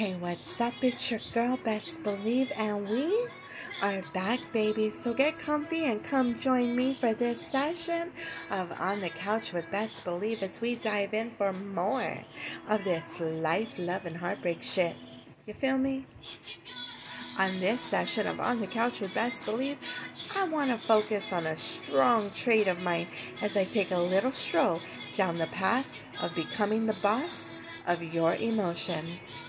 [0.00, 0.72] Hey, what's up?
[0.80, 3.28] It's your girl, Best Believe, and we
[3.82, 4.88] are back, baby.
[4.88, 8.10] So get comfy and come join me for this session
[8.50, 12.16] of On the Couch with Best Believe as we dive in for more
[12.70, 14.96] of this life, love, and heartbreak shit.
[15.44, 16.06] You feel me?
[17.38, 19.76] On this session of On the Couch with Best Believe,
[20.34, 23.08] I want to focus on a strong trait of mine
[23.42, 24.80] as I take a little stroll
[25.14, 27.52] down the path of becoming the boss
[27.86, 29.42] of your emotions.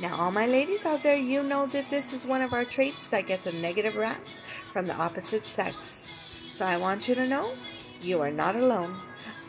[0.00, 3.08] Now, all my ladies out there, you know that this is one of our traits
[3.10, 4.20] that gets a negative rap
[4.72, 6.10] from the opposite sex.
[6.42, 7.54] So I want you to know
[8.00, 8.96] you are not alone.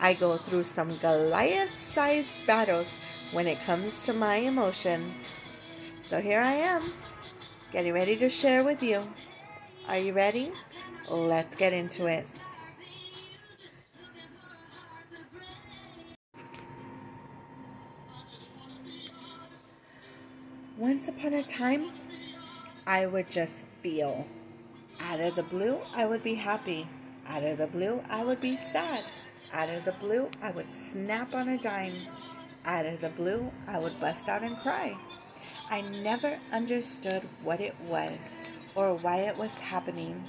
[0.00, 2.96] I go through some Goliath sized battles
[3.32, 5.36] when it comes to my emotions.
[6.00, 6.82] So here I am,
[7.72, 9.02] getting ready to share with you.
[9.88, 10.52] Are you ready?
[11.10, 12.32] Let's get into it.
[20.78, 21.90] Once upon a time,
[22.86, 24.26] I would just feel.
[25.00, 26.86] Out of the blue, I would be happy.
[27.26, 29.02] Out of the blue, I would be sad.
[29.54, 31.94] Out of the blue, I would snap on a dime.
[32.66, 34.94] Out of the blue, I would bust out and cry.
[35.70, 38.18] I never understood what it was
[38.74, 40.22] or why it was happening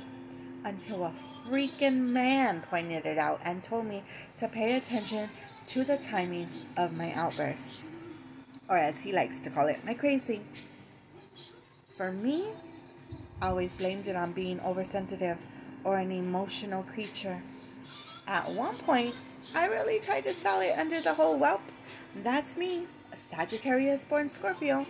[0.64, 1.14] until a
[1.46, 4.02] freaking man pointed it out and told me
[4.38, 5.30] to pay attention
[5.66, 7.84] to the timing of my outburst
[8.70, 10.42] or as he likes to call it, my crazy.
[11.96, 12.48] For me,
[13.42, 15.38] I always blamed it on being oversensitive
[15.84, 17.42] or an emotional creature.
[18.28, 19.16] At one point,
[19.56, 21.62] I really tried to sell it under the whole whelp.
[22.24, 24.86] That's me, a Sagittarius born Scorpio.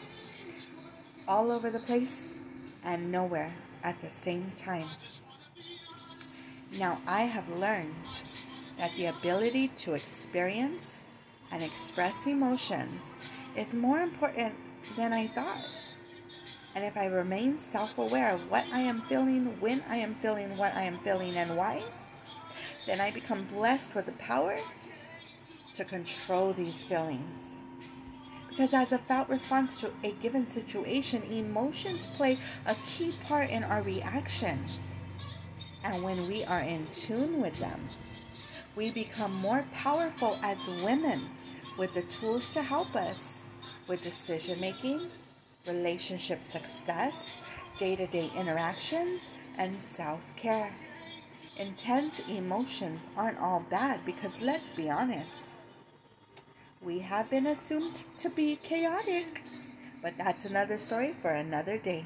[1.27, 2.35] All over the place
[2.83, 3.51] and nowhere
[3.83, 4.87] at the same time.
[6.79, 7.93] Now, I have learned
[8.77, 11.03] that the ability to experience
[11.51, 13.01] and express emotions
[13.57, 14.53] is more important
[14.95, 15.65] than I thought.
[16.75, 20.55] And if I remain self aware of what I am feeling, when I am feeling
[20.57, 21.81] what I am feeling, and why,
[22.85, 24.55] then I become blessed with the power
[25.73, 27.57] to control these feelings.
[28.47, 33.63] Because as a felt response to a given situation, emotions play a key part in
[33.63, 34.99] our reactions.
[35.83, 37.79] And when we are in tune with them,
[38.75, 41.27] we become more powerful as women
[41.77, 43.36] with the tools to help us
[43.87, 45.09] with decision making,
[45.67, 47.41] relationship success,
[47.77, 50.73] day to day interactions, and self care.
[51.57, 55.47] Intense emotions aren't all bad because let's be honest,
[56.81, 59.43] we have been assumed to be chaotic.
[60.01, 62.05] But that's another story for another day.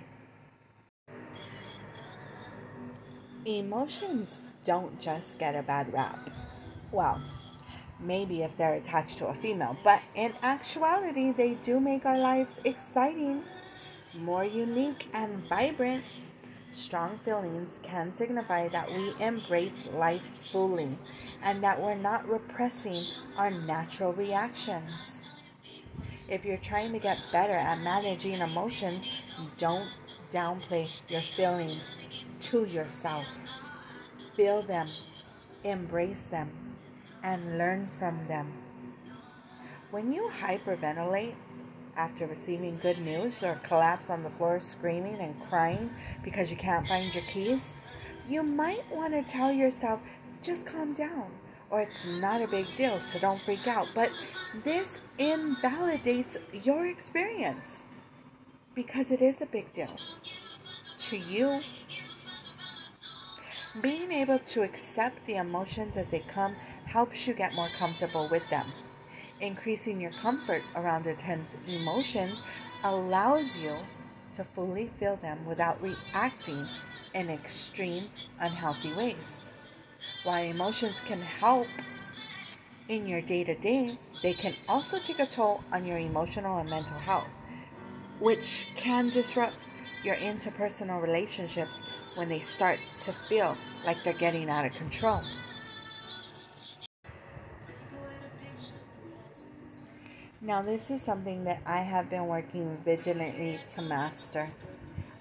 [3.45, 6.29] Emotions don't just get a bad rap.
[6.91, 7.21] Well,
[8.01, 9.77] maybe if they're attached to a female.
[9.83, 13.43] But in actuality, they do make our lives exciting,
[14.15, 16.03] more unique, and vibrant.
[16.73, 20.89] Strong feelings can signify that we embrace life fully
[21.43, 22.95] and that we're not repressing
[23.37, 24.91] our natural reactions.
[26.29, 29.05] If you're trying to get better at managing emotions,
[29.57, 29.89] don't
[30.29, 31.93] downplay your feelings
[32.41, 33.25] to yourself.
[34.35, 34.87] Feel them,
[35.63, 36.49] embrace them,
[37.23, 38.51] and learn from them.
[39.91, 41.35] When you hyperventilate
[41.97, 45.89] after receiving good news or collapse on the floor screaming and crying
[46.23, 47.73] because you can't find your keys,
[48.29, 49.99] you might want to tell yourself,
[50.41, 51.27] just calm down,
[51.69, 53.87] or it's not a big deal, so don't freak out.
[53.93, 54.11] But
[54.63, 57.83] this invalidates your experience
[58.73, 59.95] because it is a big deal
[60.97, 61.59] to you.
[63.81, 66.55] Being able to accept the emotions as they come
[66.91, 68.69] helps you get more comfortable with them.
[69.39, 72.37] Increasing your comfort around intense emotions
[72.83, 73.75] allows you
[74.35, 76.67] to fully feel them without reacting
[77.13, 78.09] in extreme,
[78.41, 79.15] unhealthy ways.
[80.23, 81.67] While emotions can help
[82.89, 86.69] in your day to day, they can also take a toll on your emotional and
[86.69, 87.29] mental health,
[88.19, 89.55] which can disrupt
[90.03, 91.81] your interpersonal relationships
[92.15, 95.21] when they start to feel like they're getting out of control.
[100.43, 104.51] Now, this is something that I have been working vigilantly to master.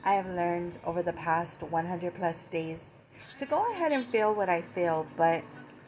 [0.03, 2.87] I have learned over the past 100 plus days
[3.37, 5.45] to go ahead and feel what I feel, but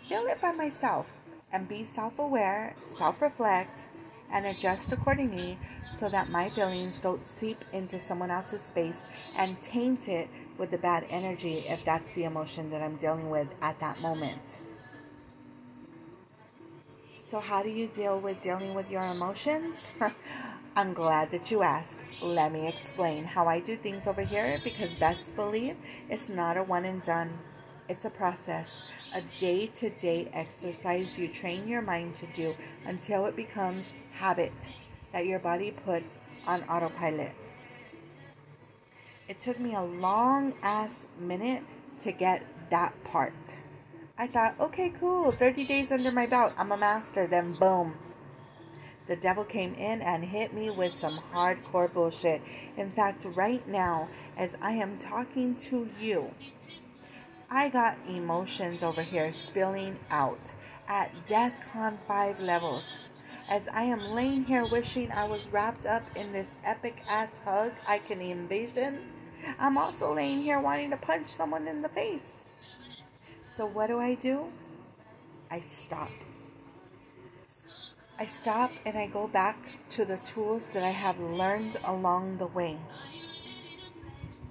[0.06, 1.08] feel it by myself
[1.50, 3.86] and be self aware, self reflect,
[4.30, 5.58] and adjust accordingly
[5.96, 9.00] so that my feelings don't seep into someone else's space
[9.38, 13.48] and taint it with the bad energy if that's the emotion that I'm dealing with
[13.62, 14.60] at that moment.
[17.32, 19.94] So, how do you deal with dealing with your emotions?
[20.76, 22.04] I'm glad that you asked.
[22.20, 25.78] Let me explain how I do things over here because best believe
[26.10, 27.32] it's not a one and done.
[27.88, 28.82] It's a process,
[29.14, 34.70] a day to day exercise you train your mind to do until it becomes habit
[35.14, 37.32] that your body puts on autopilot.
[39.26, 41.62] It took me a long ass minute
[42.00, 43.56] to get that part.
[44.18, 47.26] I thought, okay, cool, 30 days under my belt, I'm a master.
[47.26, 47.94] Then, boom,
[49.06, 52.40] the devil came in and hit me with some hardcore bullshit.
[52.76, 56.30] In fact, right now, as I am talking to you,
[57.50, 60.54] I got emotions over here spilling out
[60.88, 63.00] at DEFCON 5 levels.
[63.48, 67.72] As I am laying here wishing I was wrapped up in this epic ass hug
[67.86, 69.10] I can envision,
[69.58, 72.41] I'm also laying here wanting to punch someone in the face.
[73.54, 74.46] So, what do I do?
[75.50, 76.08] I stop.
[78.18, 79.58] I stop and I go back
[79.90, 82.78] to the tools that I have learned along the way.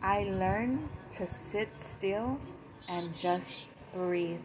[0.04, 0.88] I learn
[1.18, 2.40] to sit still
[2.88, 4.38] and just breathe.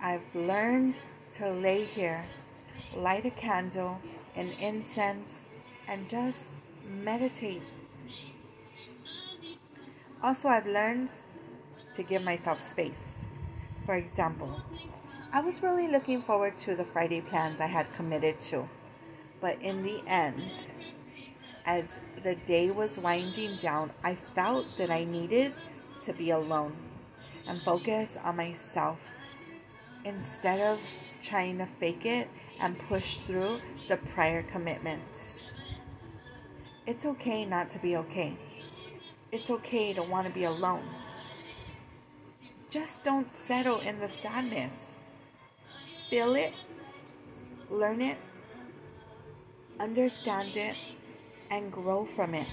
[0.00, 1.00] I've learned
[1.32, 2.24] to lay here,
[2.94, 3.98] light a candle
[4.36, 5.46] and incense,
[5.88, 6.54] and just
[6.88, 7.64] meditate.
[10.22, 11.12] Also, I've learned
[11.94, 13.08] to give myself space.
[13.84, 14.62] For example,
[15.32, 18.68] I was really looking forward to the Friday plans I had committed to.
[19.40, 20.74] But in the end,
[21.66, 25.54] as the day was winding down, I felt that I needed
[26.02, 26.76] to be alone
[27.46, 28.98] and focus on myself
[30.04, 30.78] instead of
[31.22, 32.28] trying to fake it
[32.60, 33.58] and push through
[33.88, 35.36] the prior commitments.
[36.86, 38.36] It's okay not to be okay.
[39.32, 40.84] It's okay to want to be alone.
[42.74, 44.72] Just don't settle in the sadness
[46.10, 46.52] feel it,
[47.70, 48.16] learn it,
[49.78, 50.74] understand it,
[51.52, 52.48] and grow from it.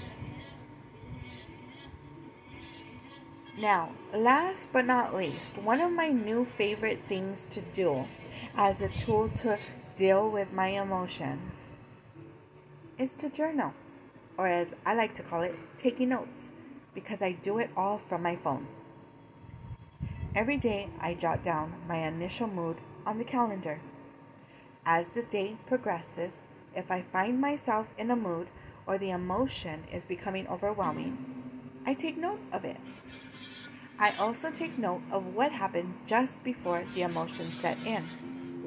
[3.58, 8.04] Now, last but not least, one of my new favorite things to do
[8.54, 9.58] as a tool to
[9.96, 11.72] deal with my emotions
[12.96, 13.74] is to journal,
[14.38, 16.52] or as I like to call it, taking notes,
[16.94, 18.68] because I do it all from my phone.
[20.34, 23.78] Every day, I jot down my initial mood on the calendar.
[24.86, 26.34] As the day progresses,
[26.74, 28.48] if I find myself in a mood
[28.86, 31.18] or the emotion is becoming overwhelming,
[31.84, 32.78] I take note of it.
[33.98, 38.02] I also take note of what happened just before the emotion set in.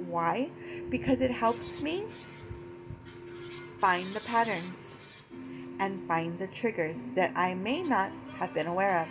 [0.07, 0.49] Why?
[0.91, 2.03] Because it helps me
[3.81, 4.99] find the patterns
[5.79, 9.07] and find the triggers that I may not have been aware of.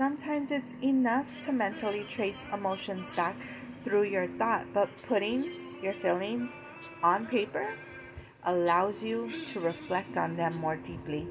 [0.00, 3.36] Sometimes it's enough to mentally trace emotions back
[3.84, 5.52] through your thought, but putting
[5.82, 6.50] your feelings
[7.02, 7.74] on paper
[8.44, 11.28] allows you to reflect on them more deeply.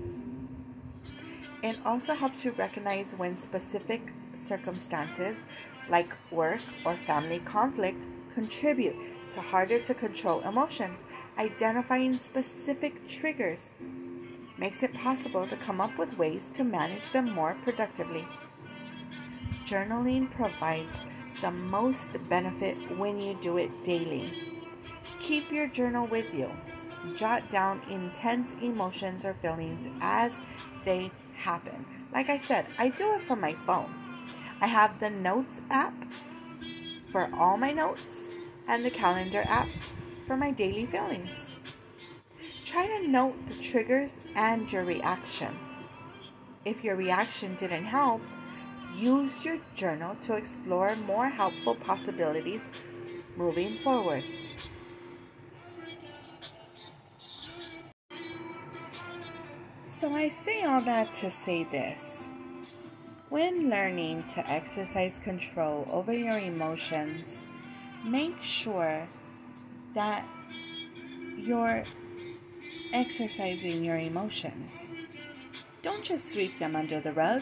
[1.64, 4.04] It also helps you recognize when specific
[4.38, 5.36] circumstances
[5.90, 8.06] like work or family conflict
[8.36, 8.96] contribute
[9.32, 11.00] to harder to control emotions.
[11.40, 13.72] Identifying specific triggers
[14.60, 18.26] makes it possible to come up with ways to manage them more productively.
[19.70, 21.06] Journaling provides
[21.42, 24.34] the most benefit when you do it daily.
[25.20, 26.50] Keep your journal with you.
[27.16, 30.32] Jot down intense emotions or feelings as
[30.86, 31.86] they happen.
[32.12, 33.94] Like I said, I do it from my phone.
[34.60, 35.94] I have the Notes app
[37.12, 38.28] for all my notes
[38.68, 39.68] and the Calendar app
[40.26, 41.30] for my daily feelings.
[42.66, 45.56] Try to note the triggers and your reaction.
[46.66, 48.22] If your reaction didn't help,
[49.00, 52.62] Use your journal to explore more helpful possibilities
[53.38, 54.26] moving forward.
[60.00, 62.28] So, I say all that to say this.
[63.30, 67.26] When learning to exercise control over your emotions,
[68.04, 69.08] make sure
[69.96, 70.26] that
[71.38, 71.86] you're
[72.92, 74.74] exercising your emotions.
[75.84, 77.42] Don't just sweep them under the rug.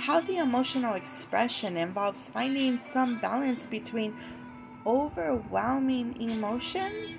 [0.00, 4.16] Healthy emotional expression involves finding some balance between
[4.86, 7.16] overwhelming emotions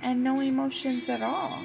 [0.00, 1.64] and no emotions at all.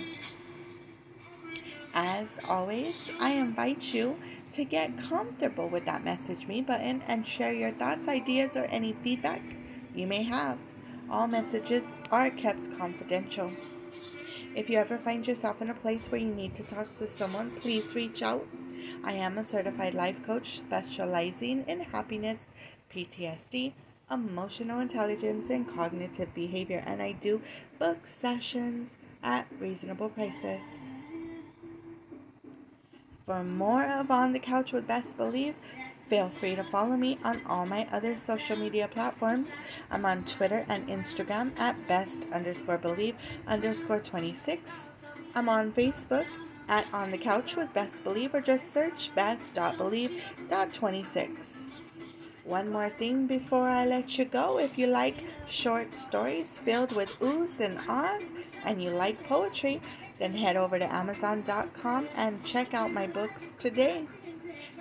[1.93, 4.17] As always, I invite you
[4.53, 8.93] to get comfortable with that message me button and share your thoughts, ideas, or any
[9.03, 9.43] feedback
[9.93, 10.57] you may have.
[11.07, 13.51] All messages are kept confidential.
[14.55, 17.51] If you ever find yourself in a place where you need to talk to someone,
[17.61, 18.47] please reach out
[19.05, 22.39] I am a certified life coach specializing in happiness,
[22.91, 23.73] PTSD,
[24.09, 26.83] emotional intelligence, and cognitive behavior.
[26.87, 27.39] And I do
[27.77, 28.89] book sessions
[29.21, 30.59] at reasonable prices.
[33.27, 35.53] For more of On the Couch with Best Believe,
[36.09, 39.51] feel free to follow me on all my other social media platforms.
[39.91, 44.89] I'm on Twitter and Instagram at best underscore believe underscore 26.
[45.35, 46.25] I'm on Facebook
[46.67, 51.29] at On the Couch with Best Believe or just search best.believe.26.
[52.43, 54.59] One more thing before I let you go.
[54.59, 58.21] If you like short stories filled with oohs and ahs
[58.63, 59.81] and you like poetry,
[60.19, 64.05] then head over to Amazon.com and check out my books today.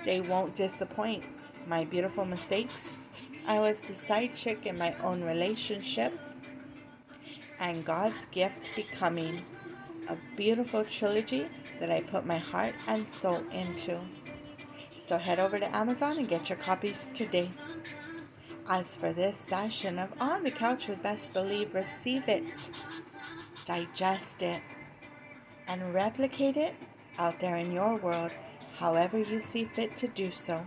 [0.04, 1.24] They won't disappoint.
[1.66, 2.98] My Beautiful Mistakes.
[3.46, 6.12] I was the side chick in my own relationship.
[7.60, 9.42] And God's Gift Becoming.
[10.08, 11.48] A beautiful trilogy
[11.80, 14.00] that I put my heart and soul into.
[15.08, 17.50] So head over to Amazon and get your copies today.
[18.68, 22.44] As for this session of On the Couch with Best Believe, receive it,
[23.66, 24.62] digest it,
[25.68, 26.74] and replicate it
[27.18, 28.32] out there in your world
[28.76, 30.64] however you see fit to do so.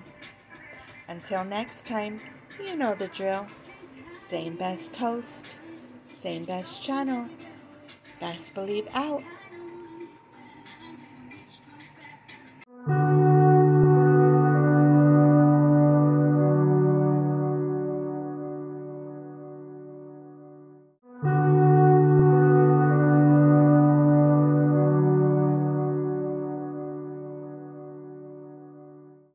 [1.08, 2.22] Until next time,
[2.64, 3.46] you know the drill.
[4.28, 5.46] Same best host,
[6.08, 7.28] same best channel.
[8.20, 9.24] Best believe out.